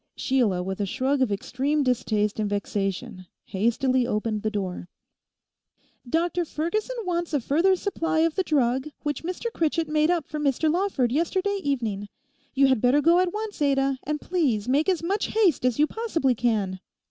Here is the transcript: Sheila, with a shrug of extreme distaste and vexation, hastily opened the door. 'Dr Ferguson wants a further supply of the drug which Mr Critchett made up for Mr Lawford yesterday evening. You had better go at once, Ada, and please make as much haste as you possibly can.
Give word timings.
Sheila, 0.15 0.63
with 0.63 0.81
a 0.81 0.87
shrug 0.87 1.21
of 1.21 1.31
extreme 1.31 1.83
distaste 1.83 2.39
and 2.39 2.49
vexation, 2.49 3.27
hastily 3.43 4.07
opened 4.07 4.41
the 4.41 4.49
door. 4.49 4.89
'Dr 6.09 6.43
Ferguson 6.43 6.95
wants 7.05 7.35
a 7.35 7.39
further 7.39 7.75
supply 7.75 8.21
of 8.21 8.33
the 8.33 8.41
drug 8.41 8.87
which 9.03 9.21
Mr 9.23 9.51
Critchett 9.53 9.87
made 9.87 10.09
up 10.09 10.27
for 10.27 10.39
Mr 10.39 10.71
Lawford 10.73 11.11
yesterday 11.11 11.59
evening. 11.61 12.09
You 12.55 12.65
had 12.65 12.81
better 12.81 12.99
go 12.99 13.19
at 13.19 13.31
once, 13.31 13.61
Ada, 13.61 13.99
and 14.01 14.19
please 14.19 14.67
make 14.67 14.89
as 14.89 15.03
much 15.03 15.27
haste 15.35 15.63
as 15.65 15.77
you 15.77 15.85
possibly 15.85 16.33
can. 16.33 16.79